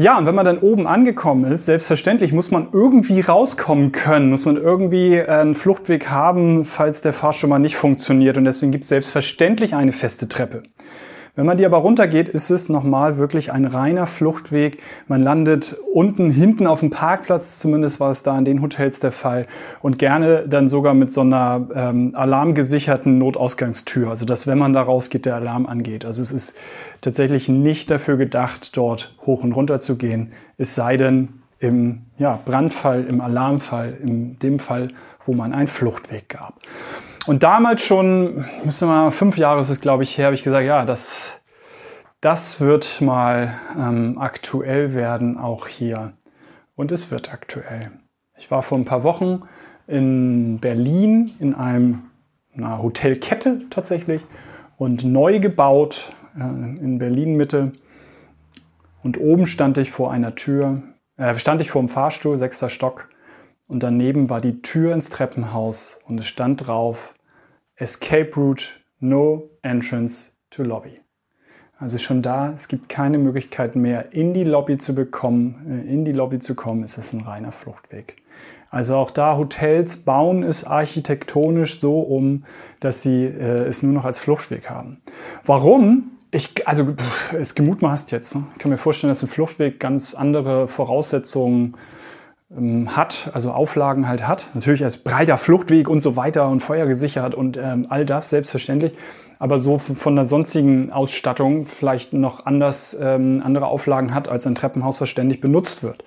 Ja, 0.00 0.16
und 0.16 0.24
wenn 0.24 0.34
man 0.34 0.46
dann 0.46 0.56
oben 0.56 0.86
angekommen 0.86 1.44
ist, 1.52 1.66
selbstverständlich 1.66 2.32
muss 2.32 2.50
man 2.50 2.68
irgendwie 2.72 3.20
rauskommen 3.20 3.92
können, 3.92 4.30
muss 4.30 4.46
man 4.46 4.56
irgendwie 4.56 5.16
äh, 5.16 5.26
einen 5.26 5.54
Fluchtweg 5.54 6.08
haben, 6.08 6.64
falls 6.64 7.02
der 7.02 7.12
Fahrstuhl 7.12 7.50
mal 7.50 7.58
nicht 7.58 7.76
funktioniert. 7.76 8.38
Und 8.38 8.46
deswegen 8.46 8.72
gibt 8.72 8.84
es 8.84 8.88
selbstverständlich 8.88 9.74
eine 9.74 9.92
feste 9.92 10.26
Treppe. 10.26 10.62
Wenn 11.34 11.46
man 11.46 11.56
die 11.56 11.64
aber 11.64 11.78
runtergeht, 11.78 12.28
ist 12.28 12.50
es 12.50 12.68
nochmal 12.68 13.18
wirklich 13.18 13.52
ein 13.52 13.64
reiner 13.64 14.06
Fluchtweg. 14.06 14.82
Man 15.06 15.22
landet 15.22 15.76
unten, 15.92 16.30
hinten 16.30 16.66
auf 16.66 16.80
dem 16.80 16.90
Parkplatz, 16.90 17.58
zumindest 17.58 18.00
war 18.00 18.10
es 18.10 18.22
da 18.22 18.36
in 18.36 18.44
den 18.44 18.62
Hotels 18.62 19.00
der 19.00 19.12
Fall, 19.12 19.46
und 19.80 19.98
gerne 19.98 20.46
dann 20.48 20.68
sogar 20.68 20.94
mit 20.94 21.12
so 21.12 21.20
einer 21.20 21.68
ähm, 21.74 22.12
alarmgesicherten 22.14 23.18
Notausgangstür. 23.18 24.10
Also 24.10 24.26
dass, 24.26 24.46
wenn 24.46 24.58
man 24.58 24.72
da 24.72 24.82
rausgeht, 24.82 25.26
der 25.26 25.36
Alarm 25.36 25.66
angeht. 25.66 26.04
Also 26.04 26.22
es 26.22 26.32
ist 26.32 26.54
tatsächlich 27.00 27.48
nicht 27.48 27.90
dafür 27.90 28.16
gedacht, 28.16 28.76
dort 28.76 29.14
hoch 29.22 29.44
und 29.44 29.52
runter 29.52 29.80
zu 29.80 29.96
gehen, 29.96 30.32
es 30.58 30.74
sei 30.74 30.96
denn 30.96 31.28
im 31.60 32.06
ja, 32.16 32.40
Brandfall, 32.44 33.04
im 33.04 33.20
Alarmfall, 33.20 33.96
in 34.02 34.38
dem 34.38 34.58
Fall, 34.58 34.88
wo 35.24 35.34
man 35.34 35.52
einen 35.52 35.68
Fluchtweg 35.68 36.28
gab. 36.28 36.54
Und 37.26 37.42
damals 37.42 37.82
schon, 37.82 38.44
müssen 38.64 38.88
wir 38.88 38.94
mal, 38.94 39.10
fünf 39.10 39.36
Jahre 39.36 39.60
ist 39.60 39.68
es, 39.68 39.80
glaube 39.80 40.02
ich, 40.02 40.16
her, 40.16 40.26
habe 40.26 40.34
ich 40.34 40.42
gesagt, 40.42 40.64
ja, 40.64 40.84
das, 40.84 41.42
das 42.20 42.60
wird 42.60 43.00
mal 43.00 43.54
ähm, 43.78 44.18
aktuell 44.18 44.94
werden, 44.94 45.36
auch 45.36 45.66
hier. 45.66 46.14
Und 46.76 46.92
es 46.92 47.10
wird 47.10 47.32
aktuell. 47.32 47.90
Ich 48.38 48.50
war 48.50 48.62
vor 48.62 48.78
ein 48.78 48.86
paar 48.86 49.04
Wochen 49.04 49.42
in 49.86 50.60
Berlin 50.60 51.32
in 51.38 51.54
einem, 51.54 52.04
einer 52.56 52.82
Hotelkette 52.82 53.68
tatsächlich 53.68 54.22
und 54.78 55.04
neu 55.04 55.40
gebaut 55.40 56.14
äh, 56.34 56.40
in 56.40 56.98
Berlin 56.98 57.36
Mitte. 57.36 57.72
Und 59.02 59.20
oben 59.20 59.46
stand 59.46 59.76
ich 59.76 59.90
vor 59.90 60.10
einer 60.10 60.34
Tür, 60.36 60.82
äh, 61.18 61.34
stand 61.34 61.60
ich 61.60 61.70
vor 61.70 61.80
einem 61.80 61.90
Fahrstuhl, 61.90 62.38
sechster 62.38 62.70
Stock 62.70 63.09
und 63.70 63.84
daneben 63.84 64.28
war 64.28 64.40
die 64.40 64.62
Tür 64.62 64.92
ins 64.92 65.10
Treppenhaus 65.10 66.00
und 66.04 66.18
es 66.18 66.26
stand 66.26 66.66
drauf 66.66 67.14
Escape 67.76 68.30
Route, 68.34 68.64
No 68.98 69.48
Entrance 69.62 70.32
to 70.50 70.64
Lobby. 70.64 71.00
Also 71.78 71.96
schon 71.96 72.20
da, 72.20 72.52
es 72.52 72.66
gibt 72.66 72.88
keine 72.88 73.16
Möglichkeit 73.16 73.76
mehr, 73.76 74.12
in 74.12 74.34
die 74.34 74.42
Lobby 74.42 74.76
zu 74.76 74.94
bekommen, 74.94 75.86
äh, 75.86 75.92
in 75.92 76.04
die 76.04 76.12
Lobby 76.12 76.40
zu 76.40 76.56
kommen, 76.56 76.82
es 76.82 76.98
ist 76.98 77.12
ein 77.12 77.20
reiner 77.20 77.52
Fluchtweg. 77.52 78.16
Also 78.70 78.96
auch 78.96 79.12
da 79.12 79.36
Hotels 79.36 79.98
bauen 79.98 80.42
es 80.42 80.64
architektonisch 80.64 81.78
so 81.78 82.00
um, 82.00 82.44
dass 82.80 83.02
sie 83.02 83.24
äh, 83.24 83.66
es 83.66 83.84
nur 83.84 83.92
noch 83.92 84.04
als 84.04 84.18
Fluchtweg 84.18 84.68
haben. 84.68 85.00
Warum? 85.44 86.10
Ich, 86.32 86.66
also 86.66 86.94
es 87.38 87.54
gemutmaßt 87.54 88.10
jetzt. 88.10 88.34
Ne? 88.34 88.46
Ich 88.52 88.58
kann 88.58 88.70
mir 88.70 88.78
vorstellen, 88.78 89.12
dass 89.12 89.22
ein 89.22 89.28
Fluchtweg 89.28 89.78
ganz 89.78 90.14
andere 90.14 90.66
Voraussetzungen 90.66 91.62
ähm, 91.62 91.74
hat, 92.50 93.30
also 93.32 93.52
Auflagen 93.52 94.08
halt 94.08 94.26
hat. 94.26 94.50
Natürlich 94.54 94.82
als 94.82 94.96
breiter 94.96 95.38
Fluchtweg 95.38 95.88
und 95.88 96.00
so 96.00 96.16
weiter 96.16 96.48
und 96.48 96.60
feuergesichert 96.60 97.34
und 97.34 97.56
ähm, 97.56 97.86
all 97.88 98.04
das 98.04 98.30
selbstverständlich. 98.30 98.94
Aber 99.38 99.58
so 99.58 99.78
von 99.78 100.16
der 100.16 100.26
sonstigen 100.26 100.90
Ausstattung 100.92 101.64
vielleicht 101.64 102.12
noch 102.12 102.46
anders 102.46 102.96
ähm, 103.00 103.40
andere 103.44 103.66
Auflagen 103.66 104.14
hat, 104.14 104.28
als 104.28 104.46
ein 104.46 104.54
Treppenhaus, 104.54 105.00
was 105.00 105.08
ständig 105.08 105.40
benutzt 105.40 105.82
wird. 105.82 106.04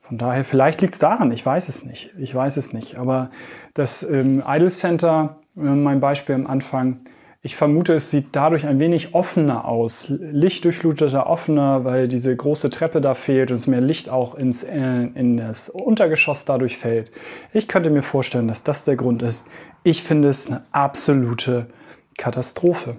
Von 0.00 0.18
daher, 0.18 0.44
vielleicht 0.44 0.82
liegt 0.82 0.94
es 0.94 1.00
daran, 1.00 1.32
ich 1.32 1.44
weiß 1.44 1.68
es 1.68 1.86
nicht. 1.86 2.12
Ich 2.18 2.34
weiß 2.34 2.58
es 2.58 2.72
nicht. 2.72 2.98
Aber 2.98 3.30
das 3.72 4.02
ähm, 4.02 4.42
Idle 4.46 4.68
Center, 4.68 5.36
äh, 5.56 5.60
mein 5.60 6.00
Beispiel 6.00 6.34
am 6.34 6.46
Anfang, 6.46 7.00
ich 7.44 7.56
vermute, 7.56 7.94
es 7.94 8.12
sieht 8.12 8.36
dadurch 8.36 8.66
ein 8.66 8.78
wenig 8.78 9.14
offener 9.14 9.64
aus, 9.64 10.06
lichtdurchfluteter, 10.08 11.26
offener, 11.26 11.84
weil 11.84 12.06
diese 12.06 12.34
große 12.34 12.70
Treppe 12.70 13.00
da 13.00 13.14
fehlt 13.14 13.50
und 13.50 13.56
es 13.56 13.66
mehr 13.66 13.80
Licht 13.80 14.08
auch 14.08 14.36
ins, 14.36 14.62
äh, 14.62 15.08
in 15.14 15.38
das 15.38 15.68
Untergeschoss 15.68 16.44
dadurch 16.44 16.78
fällt. 16.78 17.10
Ich 17.52 17.66
könnte 17.66 17.90
mir 17.90 18.02
vorstellen, 18.02 18.46
dass 18.46 18.62
das 18.62 18.84
der 18.84 18.94
Grund 18.94 19.22
ist. 19.22 19.48
Ich 19.82 20.04
finde 20.04 20.28
es 20.28 20.46
eine 20.46 20.62
absolute 20.70 21.66
Katastrophe. 22.16 22.96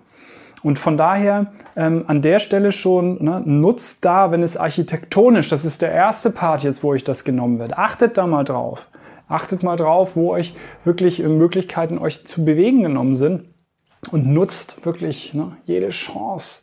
Und 0.61 0.77
von 0.77 0.97
daher 0.97 1.53
ähm, 1.77 2.03
an 2.07 2.21
der 2.21 2.39
Stelle 2.39 2.73
schon, 2.73 3.23
ne, 3.23 3.41
nutzt 3.45 4.03
da, 4.03 4.31
wenn 4.31 4.43
es 4.43 4.57
architektonisch, 4.57 5.47
das 5.47 5.63
ist 5.63 5.81
der 5.81 5.91
erste 5.93 6.31
Part 6.31 6.63
jetzt, 6.63 6.83
wo 6.83 6.89
euch 6.89 7.05
das 7.05 7.23
genommen 7.23 7.59
wird. 7.59 7.77
Achtet 7.77 8.17
da 8.17 8.27
mal 8.27 8.43
drauf. 8.43 8.89
Achtet 9.29 9.63
mal 9.63 9.77
drauf, 9.77 10.17
wo 10.17 10.31
euch 10.33 10.53
wirklich 10.83 11.19
Möglichkeiten, 11.19 11.97
euch 11.97 12.25
zu 12.25 12.43
bewegen 12.43 12.83
genommen 12.83 13.13
sind. 13.13 13.45
Und 14.11 14.27
nutzt 14.27 14.85
wirklich 14.85 15.33
ne, 15.33 15.57
jede 15.65 15.89
Chance, 15.89 16.61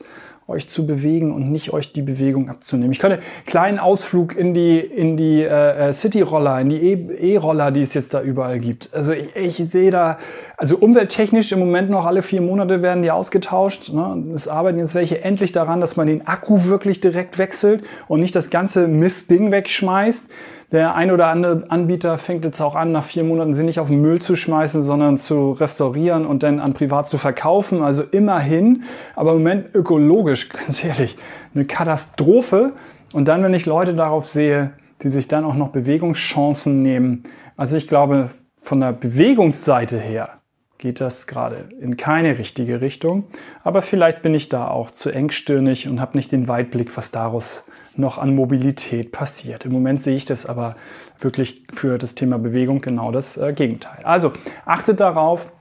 euch 0.50 0.68
zu 0.68 0.86
bewegen 0.86 1.32
und 1.32 1.50
nicht 1.50 1.72
euch 1.72 1.92
die 1.92 2.02
Bewegung 2.02 2.50
abzunehmen. 2.50 2.90
Ich 2.90 2.98
könnte 2.98 3.18
einen 3.18 3.46
kleinen 3.46 3.78
Ausflug 3.78 4.36
in 4.36 4.52
die, 4.52 4.80
in 4.80 5.16
die 5.16 5.42
äh, 5.42 5.88
äh 5.88 5.92
City-Roller, 5.92 6.60
in 6.60 6.68
die 6.68 6.92
E-Roller, 7.32 7.70
die 7.70 7.82
es 7.82 7.94
jetzt 7.94 8.14
da 8.14 8.20
überall 8.20 8.58
gibt. 8.58 8.90
Also 8.92 9.12
ich, 9.12 9.36
ich 9.36 9.56
sehe 9.56 9.92
da, 9.92 10.18
also 10.56 10.76
umwelttechnisch 10.76 11.52
im 11.52 11.60
Moment 11.60 11.88
noch 11.88 12.04
alle 12.04 12.22
vier 12.22 12.42
Monate 12.42 12.82
werden 12.82 13.02
die 13.02 13.12
ausgetauscht. 13.12 13.92
Ne? 13.92 14.24
Es 14.34 14.48
arbeiten 14.48 14.80
jetzt 14.80 14.96
welche 14.96 15.22
endlich 15.22 15.52
daran, 15.52 15.80
dass 15.80 15.96
man 15.96 16.08
den 16.08 16.26
Akku 16.26 16.64
wirklich 16.64 17.00
direkt 17.00 17.38
wechselt 17.38 17.84
und 18.08 18.20
nicht 18.20 18.34
das 18.34 18.50
ganze 18.50 18.88
Mistding 18.88 19.52
wegschmeißt. 19.52 20.30
Der 20.72 20.94
ein 20.94 21.10
oder 21.10 21.26
andere 21.26 21.64
Anbieter 21.68 22.16
fängt 22.16 22.44
jetzt 22.44 22.60
auch 22.60 22.76
an, 22.76 22.92
nach 22.92 23.02
vier 23.02 23.24
Monaten 23.24 23.54
sie 23.54 23.64
nicht 23.64 23.80
auf 23.80 23.88
den 23.88 24.00
Müll 24.00 24.20
zu 24.20 24.36
schmeißen, 24.36 24.80
sondern 24.80 25.16
zu 25.16 25.50
restaurieren 25.50 26.26
und 26.26 26.44
dann 26.44 26.60
an 26.60 26.74
privat 26.74 27.08
zu 27.08 27.18
verkaufen. 27.18 27.82
Also 27.82 28.02
immerhin, 28.02 28.84
aber 29.16 29.32
im 29.32 29.38
Moment 29.38 29.74
ökologisch, 29.74 30.48
ganz 30.50 30.84
ehrlich, 30.84 31.16
eine 31.54 31.64
Katastrophe. 31.64 32.72
Und 33.12 33.26
dann, 33.26 33.42
wenn 33.42 33.54
ich 33.54 33.66
Leute 33.66 33.94
darauf 33.94 34.26
sehe, 34.26 34.70
die 35.02 35.10
sich 35.10 35.26
dann 35.26 35.44
auch 35.44 35.54
noch 35.54 35.70
Bewegungschancen 35.70 36.82
nehmen. 36.82 37.24
Also 37.56 37.76
ich 37.76 37.88
glaube, 37.88 38.30
von 38.62 38.80
der 38.80 38.92
Bewegungsseite 38.92 39.98
her 39.98 40.39
geht 40.80 41.00
das 41.00 41.26
gerade 41.26 41.68
in 41.78 41.96
keine 41.96 42.38
richtige 42.38 42.80
Richtung. 42.80 43.24
Aber 43.62 43.82
vielleicht 43.82 44.22
bin 44.22 44.34
ich 44.34 44.48
da 44.48 44.66
auch 44.66 44.90
zu 44.90 45.10
engstirnig 45.10 45.86
und 45.88 46.00
habe 46.00 46.16
nicht 46.16 46.32
den 46.32 46.48
Weitblick, 46.48 46.96
was 46.96 47.10
daraus 47.10 47.64
noch 47.96 48.18
an 48.18 48.34
Mobilität 48.34 49.12
passiert. 49.12 49.66
Im 49.66 49.72
Moment 49.72 50.00
sehe 50.00 50.16
ich 50.16 50.24
das 50.24 50.46
aber 50.46 50.74
wirklich 51.18 51.62
für 51.72 51.98
das 51.98 52.14
Thema 52.14 52.38
Bewegung 52.38 52.80
genau 52.80 53.12
das 53.12 53.36
äh, 53.36 53.52
Gegenteil. 53.52 54.04
Also 54.04 54.32
achtet 54.64 55.00
darauf, 55.00 55.52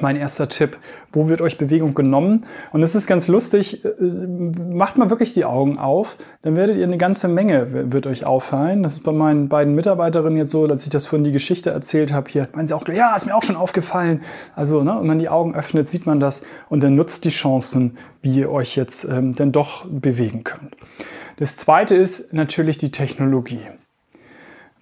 mein 0.00 0.16
erster 0.16 0.48
Tipp, 0.48 0.78
wo 1.12 1.28
wird 1.28 1.40
euch 1.40 1.58
Bewegung 1.58 1.94
genommen? 1.94 2.46
Und 2.72 2.82
es 2.82 2.94
ist 2.94 3.06
ganz 3.06 3.28
lustig, 3.28 3.84
äh, 3.84 3.90
macht 4.72 4.98
mal 4.98 5.10
wirklich 5.10 5.34
die 5.34 5.44
Augen 5.44 5.78
auf, 5.78 6.16
dann 6.42 6.56
werdet 6.56 6.76
ihr 6.76 6.84
eine 6.84 6.96
ganze 6.96 7.28
Menge, 7.28 7.92
wird 7.92 8.06
euch 8.06 8.24
auffallen. 8.24 8.82
Das 8.82 8.94
ist 8.94 9.02
bei 9.02 9.12
meinen 9.12 9.48
beiden 9.48 9.74
Mitarbeiterinnen 9.74 10.38
jetzt 10.38 10.50
so, 10.50 10.66
dass 10.66 10.84
ich 10.84 10.90
das 10.90 11.06
vorhin 11.06 11.24
die 11.24 11.32
Geschichte 11.32 11.70
erzählt 11.70 12.12
habe 12.12 12.30
hier, 12.30 12.48
meinen 12.52 12.66
sie 12.66 12.74
auch, 12.74 12.86
ja, 12.88 13.14
ist 13.16 13.26
mir 13.26 13.34
auch 13.34 13.42
schon 13.42 13.56
aufgefallen. 13.56 14.22
Also, 14.54 14.82
ne, 14.82 14.96
wenn 14.98 15.06
man 15.06 15.18
die 15.18 15.28
Augen 15.28 15.54
öffnet, 15.54 15.88
sieht 15.90 16.06
man 16.06 16.20
das 16.20 16.42
und 16.68 16.82
dann 16.82 16.94
nutzt 16.94 17.24
die 17.24 17.30
Chancen, 17.30 17.98
wie 18.22 18.40
ihr 18.40 18.50
euch 18.50 18.76
jetzt 18.76 19.04
ähm, 19.04 19.32
denn 19.32 19.52
doch 19.52 19.86
bewegen 19.86 20.44
könnt. 20.44 20.76
Das 21.36 21.56
zweite 21.56 21.94
ist 21.94 22.32
natürlich 22.32 22.78
die 22.78 22.90
Technologie. 22.90 23.66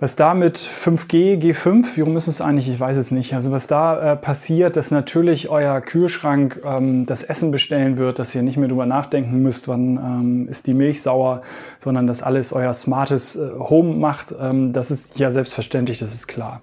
Was 0.00 0.14
da 0.14 0.34
mit 0.34 0.56
5G, 0.58 1.40
G5, 1.42 1.96
wie 1.96 2.02
rum 2.02 2.16
ist 2.16 2.28
es 2.28 2.40
eigentlich? 2.40 2.68
Ich 2.68 2.78
weiß 2.78 2.96
es 2.98 3.10
nicht. 3.10 3.34
Also 3.34 3.50
was 3.50 3.66
da 3.66 4.12
äh, 4.12 4.16
passiert, 4.16 4.76
dass 4.76 4.92
natürlich 4.92 5.48
euer 5.48 5.80
Kühlschrank 5.80 6.60
ähm, 6.64 7.04
das 7.04 7.24
Essen 7.24 7.50
bestellen 7.50 7.96
wird, 7.96 8.20
dass 8.20 8.32
ihr 8.32 8.42
nicht 8.42 8.56
mehr 8.56 8.68
drüber 8.68 8.86
nachdenken 8.86 9.42
müsst, 9.42 9.66
wann 9.66 9.96
ähm, 9.96 10.48
ist 10.48 10.68
die 10.68 10.74
Milch 10.74 11.02
sauer, 11.02 11.42
sondern 11.80 12.06
dass 12.06 12.22
alles 12.22 12.52
euer 12.52 12.72
smartes 12.74 13.34
äh, 13.34 13.50
Home 13.58 13.96
macht. 13.96 14.32
Ähm, 14.40 14.72
das 14.72 14.92
ist 14.92 15.18
ja 15.18 15.32
selbstverständlich, 15.32 15.98
das 15.98 16.14
ist 16.14 16.28
klar. 16.28 16.60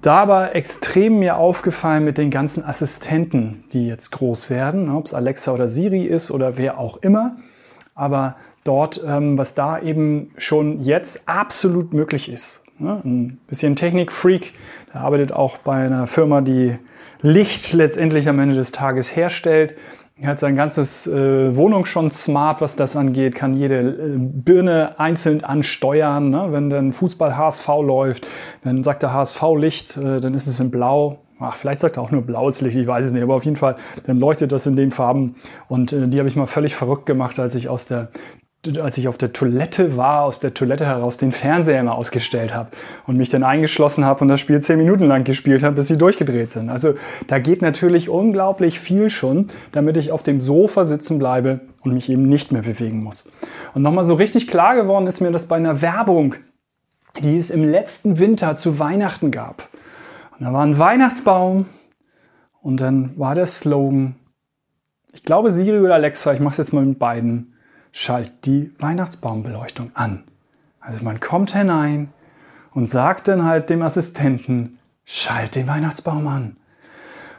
Da 0.00 0.18
aber 0.18 0.54
extrem 0.54 1.18
mir 1.18 1.38
aufgefallen 1.38 2.04
mit 2.04 2.16
den 2.16 2.30
ganzen 2.30 2.64
Assistenten, 2.64 3.64
die 3.72 3.88
jetzt 3.88 4.12
groß 4.12 4.50
werden, 4.50 4.88
ob 4.88 5.06
es 5.06 5.14
Alexa 5.14 5.50
oder 5.50 5.66
Siri 5.66 6.04
ist 6.04 6.30
oder 6.30 6.56
wer 6.56 6.78
auch 6.78 6.98
immer. 6.98 7.34
Aber 7.96 8.36
dort, 8.62 9.02
ähm, 9.04 9.36
was 9.36 9.54
da 9.54 9.80
eben 9.80 10.30
schon 10.36 10.80
jetzt 10.80 11.28
absolut 11.28 11.92
möglich 11.92 12.30
ist. 12.30 12.62
Ne? 12.78 13.00
Ein 13.04 13.38
bisschen 13.48 13.74
Technik-Freak, 13.74 14.52
der 14.92 15.00
arbeitet 15.00 15.32
auch 15.32 15.58
bei 15.58 15.84
einer 15.84 16.06
Firma, 16.06 16.42
die 16.42 16.76
Licht 17.22 17.72
letztendlich 17.72 18.28
am 18.28 18.38
Ende 18.38 18.54
des 18.54 18.70
Tages 18.70 19.16
herstellt. 19.16 19.74
Er 20.18 20.28
hat 20.28 20.38
sein 20.38 20.56
ganzes 20.56 21.06
äh, 21.06 21.56
Wohnung 21.56 21.84
schon 21.84 22.10
smart, 22.10 22.62
was 22.62 22.76
das 22.76 22.96
angeht, 22.96 23.34
kann 23.34 23.54
jede 23.54 23.80
äh, 23.80 24.16
Birne 24.16 24.98
einzeln 24.98 25.44
ansteuern. 25.44 26.30
Ne? 26.30 26.48
Wenn 26.52 26.70
dann 26.70 26.92
Fußball 26.92 27.36
HSV 27.36 27.68
läuft, 27.82 28.26
dann 28.64 28.82
sagt 28.82 29.02
der 29.02 29.12
HSV 29.12 29.42
Licht, 29.56 29.96
äh, 29.96 30.20
dann 30.20 30.34
ist 30.34 30.46
es 30.46 30.60
in 30.60 30.70
Blau. 30.70 31.18
Ach, 31.38 31.54
vielleicht 31.54 31.80
sagt 31.80 31.98
er 31.98 32.02
auch 32.02 32.10
nur 32.10 32.22
blaues 32.22 32.60
Licht, 32.62 32.78
ich 32.78 32.86
weiß 32.86 33.04
es 33.04 33.12
nicht, 33.12 33.22
aber 33.22 33.34
auf 33.34 33.44
jeden 33.44 33.56
Fall, 33.56 33.76
dann 34.04 34.18
leuchtet 34.18 34.52
das 34.52 34.66
in 34.66 34.76
den 34.76 34.90
Farben. 34.90 35.34
Und 35.68 35.92
äh, 35.92 36.08
die 36.08 36.18
habe 36.18 36.28
ich 36.28 36.36
mal 36.36 36.46
völlig 36.46 36.74
verrückt 36.74 37.06
gemacht, 37.06 37.38
als 37.38 37.54
ich 37.54 37.68
aus 37.68 37.86
der 37.86 38.08
als 38.80 38.98
ich 38.98 39.08
auf 39.08 39.16
der 39.16 39.32
Toilette 39.32 39.96
war, 39.96 40.22
aus 40.22 40.40
der 40.40 40.54
Toilette 40.54 40.86
heraus 40.86 41.18
den 41.18 41.32
Fernseher 41.32 41.80
immer 41.80 41.94
ausgestellt 41.94 42.54
habe 42.54 42.70
und 43.06 43.16
mich 43.16 43.28
dann 43.28 43.44
eingeschlossen 43.44 44.04
habe 44.04 44.22
und 44.22 44.28
das 44.28 44.40
Spiel 44.40 44.60
zehn 44.60 44.78
Minuten 44.78 45.04
lang 45.04 45.24
gespielt 45.24 45.62
habe, 45.62 45.76
bis 45.76 45.88
sie 45.88 45.98
durchgedreht 45.98 46.50
sind. 46.50 46.68
Also 46.68 46.94
da 47.28 47.38
geht 47.38 47.62
natürlich 47.62 48.08
unglaublich 48.08 48.80
viel 48.80 49.10
schon, 49.10 49.48
damit 49.72 49.96
ich 49.96 50.12
auf 50.12 50.22
dem 50.22 50.40
Sofa 50.40 50.84
sitzen 50.84 51.18
bleibe 51.18 51.60
und 51.82 51.94
mich 51.94 52.10
eben 52.10 52.28
nicht 52.28 52.52
mehr 52.52 52.62
bewegen 52.62 53.02
muss. 53.02 53.30
Und 53.74 53.82
nochmal 53.82 54.04
so 54.04 54.14
richtig 54.14 54.48
klar 54.48 54.74
geworden 54.74 55.06
ist 55.06 55.20
mir 55.20 55.30
das 55.30 55.46
bei 55.46 55.56
einer 55.56 55.80
Werbung, 55.82 56.34
die 57.22 57.36
es 57.36 57.50
im 57.50 57.64
letzten 57.64 58.18
Winter 58.18 58.56
zu 58.56 58.78
Weihnachten 58.78 59.30
gab. 59.30 59.68
Und 60.38 60.44
da 60.44 60.52
war 60.52 60.64
ein 60.64 60.78
Weihnachtsbaum 60.78 61.66
und 62.60 62.80
dann 62.80 63.18
war 63.18 63.34
der 63.34 63.46
Slogan, 63.46 64.16
ich 65.12 65.22
glaube 65.22 65.50
Siri 65.50 65.80
oder 65.80 65.94
Alexa, 65.94 66.34
ich 66.34 66.40
mache 66.40 66.52
es 66.52 66.58
jetzt 66.58 66.72
mal 66.72 66.84
mit 66.84 66.98
beiden 66.98 67.54
schalt 67.92 68.44
die 68.44 68.72
Weihnachtsbaumbeleuchtung 68.78 69.90
an. 69.94 70.24
Also 70.80 71.02
man 71.02 71.18
kommt 71.18 71.54
hinein 71.56 72.12
und 72.74 72.90
sagt 72.90 73.28
dann 73.28 73.44
halt 73.44 73.70
dem 73.70 73.80
Assistenten, 73.80 74.78
schalt 75.06 75.54
den 75.54 75.66
Weihnachtsbaum 75.66 76.26
an. 76.28 76.56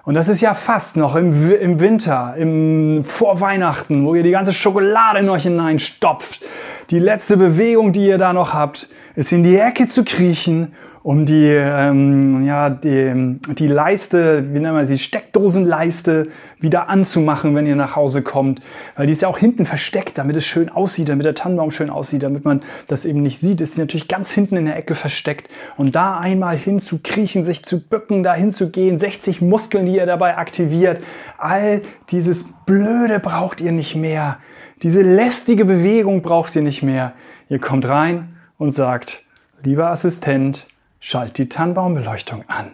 Und 0.03 0.15
das 0.15 0.29
ist 0.29 0.41
ja 0.41 0.55
fast 0.55 0.97
noch 0.97 1.15
im, 1.15 1.51
im 1.51 1.79
Winter, 1.79 2.33
im 2.37 3.03
Vorweihnachten, 3.03 4.03
wo 4.05 4.15
ihr 4.15 4.23
die 4.23 4.31
ganze 4.31 4.53
Schokolade 4.53 5.19
in 5.19 5.29
euch 5.29 5.43
hineinstopft. 5.43 6.41
Die 6.89 6.99
letzte 6.99 7.37
Bewegung, 7.37 7.91
die 7.91 8.07
ihr 8.07 8.17
da 8.17 8.31
noch 8.31 8.53
habt, 8.53 8.87
ist 9.15 9.33
in 9.33 9.43
die 9.43 9.57
Ecke 9.57 9.87
zu 9.87 10.05
kriechen 10.05 10.73
um 11.07 11.25
die, 11.25 11.45
ähm, 11.45 12.45
ja, 12.45 12.69
die, 12.69 13.39
die 13.53 13.67
Leiste, 13.67 14.43
wie 14.53 14.59
nennen 14.59 14.75
wir 14.75 14.85
sie, 14.85 14.97
Steckdosenleiste 14.97 16.27
wieder 16.59 16.89
anzumachen, 16.89 17.55
wenn 17.55 17.65
ihr 17.65 17.77
nach 17.77 17.95
Hause 17.95 18.23
kommt. 18.23 18.59
Weil 18.97 19.05
die 19.05 19.13
ist 19.13 19.21
ja 19.21 19.29
auch 19.29 19.37
hinten 19.37 19.65
versteckt, 19.65 20.17
damit 20.17 20.35
es 20.35 20.45
schön 20.45 20.67
aussieht, 20.67 21.07
damit 21.07 21.25
der 21.25 21.33
Tannenbaum 21.33 21.71
schön 21.71 21.89
aussieht, 21.89 22.23
damit 22.23 22.43
man 22.43 22.59
das 22.87 23.05
eben 23.05 23.21
nicht 23.21 23.39
sieht, 23.39 23.61
ist 23.61 23.77
die 23.77 23.79
natürlich 23.79 24.09
ganz 24.09 24.31
hinten 24.31 24.57
in 24.57 24.65
der 24.65 24.75
Ecke 24.75 24.95
versteckt. 24.95 25.49
Und 25.77 25.95
da 25.95 26.19
einmal 26.19 26.57
hinzukriechen, 26.57 27.45
sich 27.45 27.63
zu 27.63 27.79
bücken, 27.79 28.23
da 28.23 28.33
hinzugehen, 28.33 28.99
60 28.99 29.39
Muskeln, 29.39 29.85
die 29.85 29.95
ihr 29.95 30.07
dabei 30.07 30.37
aktiviert, 30.37 30.99
all 31.37 31.83
dieses 32.09 32.47
Blöde 32.65 33.21
braucht 33.21 33.61
ihr 33.61 33.71
nicht 33.71 33.95
mehr. 33.95 34.39
Diese 34.83 35.01
lästige 35.01 35.65
Bewegung 35.65 36.21
braucht 36.21 36.55
ihr 36.55 36.61
nicht 36.61 36.83
mehr. 36.83 37.13
Ihr 37.49 37.59
kommt 37.59 37.87
rein 37.87 38.37
und 38.57 38.71
sagt, 38.71 39.23
lieber 39.63 39.89
Assistent, 39.89 40.67
Schalt 40.99 41.37
die 41.37 41.47
Tannenbaumbeleuchtung 41.47 42.43
an. 42.47 42.71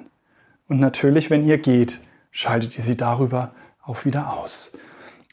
Und 0.68 0.80
natürlich, 0.80 1.30
wenn 1.30 1.46
ihr 1.46 1.58
geht, 1.58 2.00
schaltet 2.32 2.78
ihr 2.78 2.84
sie 2.84 2.96
darüber 2.96 3.54
auch 3.84 4.06
wieder 4.06 4.34
aus. 4.34 4.72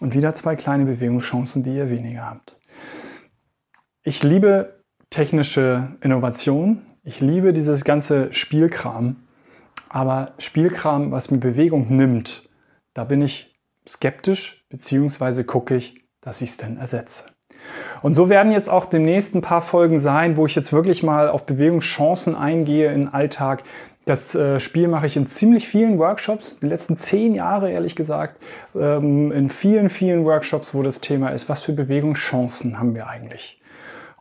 Und 0.00 0.14
wieder 0.14 0.34
zwei 0.34 0.56
kleine 0.56 0.86
Bewegungschancen, 0.86 1.62
die 1.62 1.76
ihr 1.76 1.88
weniger 1.88 2.26
habt. 2.26 2.56
Ich 4.02 4.22
liebe 4.22 4.82
technische 5.08 5.96
Innovation. 6.00 6.82
Ich 7.04 7.20
liebe 7.20 7.52
dieses 7.52 7.84
ganze 7.84 8.32
Spielkram. 8.32 9.16
Aber 9.88 10.34
Spielkram, 10.38 11.12
was 11.12 11.30
mir 11.30 11.38
Bewegung 11.38 11.94
nimmt, 11.96 12.48
da 12.92 13.04
bin 13.04 13.22
ich 13.22 13.58
skeptisch, 13.86 14.66
beziehungsweise 14.68 15.44
gucke 15.44 15.76
ich, 15.76 16.04
dass 16.20 16.40
ich 16.40 16.50
es 16.50 16.56
denn 16.56 16.76
ersetze. 16.76 17.24
Und 18.02 18.14
so 18.14 18.28
werden 18.30 18.52
jetzt 18.52 18.68
auch 18.70 18.86
demnächst 18.86 19.34
ein 19.34 19.42
paar 19.42 19.62
Folgen 19.62 19.98
sein, 19.98 20.36
wo 20.36 20.46
ich 20.46 20.54
jetzt 20.54 20.72
wirklich 20.72 21.02
mal 21.02 21.28
auf 21.28 21.44
Bewegungschancen 21.44 22.34
eingehe 22.34 22.92
im 22.92 23.12
Alltag. 23.12 23.62
Das 24.06 24.34
äh, 24.34 24.58
Spiel 24.58 24.88
mache 24.88 25.06
ich 25.06 25.16
in 25.16 25.26
ziemlich 25.26 25.68
vielen 25.68 25.98
Workshops, 25.98 26.58
die 26.58 26.66
letzten 26.66 26.96
zehn 26.96 27.34
Jahre 27.34 27.70
ehrlich 27.70 27.96
gesagt, 27.96 28.42
ähm, 28.74 29.30
in 29.30 29.48
vielen, 29.50 29.90
vielen 29.90 30.24
Workshops, 30.24 30.74
wo 30.74 30.82
das 30.82 31.00
Thema 31.00 31.28
ist, 31.28 31.48
was 31.48 31.62
für 31.62 31.72
Bewegungschancen 31.72 32.78
haben 32.78 32.94
wir 32.94 33.08
eigentlich? 33.08 33.60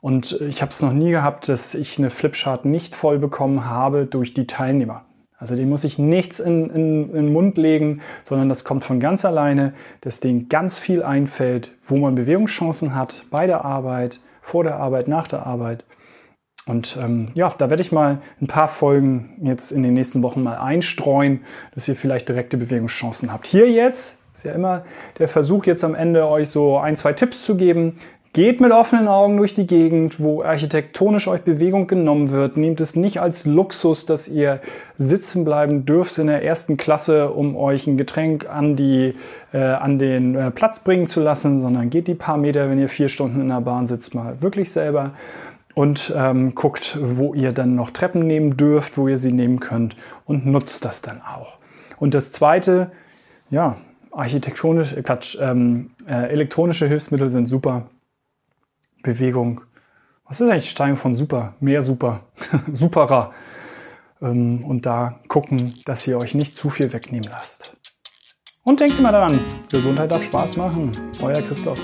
Und 0.02 0.40
ich 0.42 0.62
habe 0.62 0.72
es 0.72 0.82
noch 0.82 0.94
nie 0.94 1.12
gehabt, 1.12 1.50
dass 1.50 1.76
ich 1.76 1.98
eine 1.98 2.10
Flipchart 2.10 2.66
nicht 2.66 2.96
voll 2.96 3.20
bekommen 3.20 3.66
habe 3.66 4.06
durch 4.06 4.34
die 4.34 4.48
Teilnehmer. 4.48 5.06
Also 5.40 5.56
dem 5.56 5.70
muss 5.70 5.86
ich 5.86 5.98
nichts 5.98 6.42
in, 6.42 6.70
in, 6.70 7.10
in 7.10 7.14
den 7.14 7.34
Mund 7.34 7.58
legen, 7.58 8.02
sondern 8.24 8.50
das 8.50 8.66
kommt 8.66 8.84
von 8.84 9.00
ganz 9.00 9.24
alleine, 9.24 9.74
dass 10.02 10.20
denen 10.20 10.50
ganz 10.50 10.80
viel 10.80 11.02
einfällt, 11.02 11.76
wo 11.82 11.96
man 11.96 12.16
Bewegungschancen 12.16 12.94
hat 12.94 13.24
bei 13.32 13.48
der 13.48 13.64
Arbeit, 13.64 14.20
vor 14.42 14.66
der 14.66 14.76
Arbeit, 14.76 15.08
nach 15.08 15.28
der 15.28 15.48
Arbeit. 15.48 15.86
Und 16.66 17.00
ähm, 17.02 17.30
ja, 17.36 17.54
da 17.58 17.70
werde 17.70 17.82
ich 17.82 17.94
mal 17.94 18.20
ein 18.42 18.48
paar 18.48 18.68
Folgen 18.68 19.40
jetzt 19.42 19.72
in 19.72 19.82
den 19.82 19.94
nächsten 19.94 20.22
Wochen 20.24 20.44
mal 20.44 20.58
einstreuen, 20.58 21.42
dass 21.74 21.88
ihr 21.88 21.96
vielleicht 21.96 22.28
direkte 22.28 22.58
Bewegungschancen 22.58 23.32
habt. 23.32 23.48
Hier 23.48 23.72
jetzt 23.72 24.20
Ist 24.34 24.44
ja 24.44 24.54
immer 24.54 24.86
der 25.18 25.28
Versuch 25.28 25.66
jetzt 25.66 25.84
am 25.84 25.96
Ende 25.96 26.28
euch 26.28 26.50
so 26.50 26.78
ein, 26.78 26.96
zwei 26.96 27.14
Tipps 27.14 27.46
zu 27.46 27.58
geben, 27.58 27.98
Geht 28.32 28.62
mit 28.62 28.72
offenen 28.72 29.08
Augen 29.08 29.38
durch 29.38 29.56
die 29.56 29.66
Gegend, 29.66 30.20
wo 30.20 30.44
architektonisch 30.44 31.28
euch 31.28 31.42
Bewegung 31.42 31.88
genommen 31.88 32.30
wird. 32.30 32.58
Nehmt 32.58 32.80
es 32.80 32.96
nicht 32.96 33.20
als 33.20 33.48
Luxus, 33.48 34.06
dass 34.06 34.28
ihr 34.28 34.60
sitzen 35.00 35.44
bleiben 35.46 35.84
dürft 35.86 36.16
in 36.20 36.28
der 36.28 36.44
ersten 36.44 36.78
Klasse, 36.78 37.32
um 37.32 37.56
euch 37.56 37.88
ein 37.88 37.98
Getränk 37.98 38.48
an, 38.48 38.76
die, 38.76 39.16
äh, 39.52 39.58
an 39.58 39.98
den 39.98 40.36
äh, 40.36 40.52
Platz 40.52 40.84
bringen 40.84 41.08
zu 41.08 41.22
lassen, 41.22 41.58
sondern 41.58 41.90
geht 41.90 42.08
die 42.08 42.14
paar 42.14 42.38
Meter, 42.38 42.70
wenn 42.70 42.78
ihr 42.78 42.88
vier 42.88 43.08
Stunden 43.08 43.42
in 43.42 43.48
der 43.48 43.62
Bahn 43.62 43.88
sitzt, 43.88 44.14
mal 44.14 44.40
wirklich 44.44 44.72
selber 44.72 45.14
und 45.74 46.14
ähm, 46.16 46.54
guckt, 46.54 47.00
wo 47.02 47.34
ihr 47.34 47.52
dann 47.52 47.74
noch 47.74 47.90
Treppen 47.90 48.28
nehmen 48.28 48.58
dürft, 48.58 48.96
wo 49.00 49.08
ihr 49.08 49.18
sie 49.18 49.32
nehmen 49.32 49.60
könnt 49.60 49.96
und 50.26 50.46
nutzt 50.46 50.86
das 50.86 51.02
dann 51.02 51.22
auch. 51.22 51.58
Und 51.98 52.14
das 52.14 52.32
Zweite, 52.32 52.92
ja, 53.50 53.78
architektonisch, 54.12 54.96
äh, 54.96 55.02
Quatsch, 55.02 55.36
ähm, 55.42 55.90
äh, 56.08 56.30
elektronische 56.30 56.88
Hilfsmittel 56.88 57.30
sind 57.30 57.48
super 57.48 57.86
Bewegung. 59.04 59.62
Was 60.28 60.42
ist 60.42 60.50
eigentlich 60.50 60.66
die 60.66 60.70
Steigerung 60.72 60.98
von 60.98 61.14
super? 61.14 61.56
Mehr 61.60 61.82
super. 61.82 62.22
Superer. 62.72 63.34
Ähm, 64.22 64.64
und 64.64 64.86
da 64.86 65.20
gucken, 65.28 65.76
dass 65.86 66.06
ihr 66.08 66.18
euch 66.18 66.36
nicht 66.36 66.56
zu 66.56 66.70
viel 66.70 66.94
wegnehmen 66.94 67.30
lasst. 67.30 67.78
Und 68.64 68.80
denkt 68.80 69.00
immer 69.00 69.12
daran, 69.12 69.40
Gesundheit 69.72 70.12
darf 70.12 70.24
Spaß 70.24 70.58
machen. 70.58 70.92
Euer 71.22 71.42
Christoph. 71.42 71.80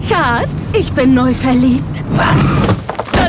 Schatz, 0.00 0.72
ich 0.72 0.92
bin 0.92 1.14
neu 1.14 1.32
verliebt. 1.34 2.02
Was? 2.10 2.83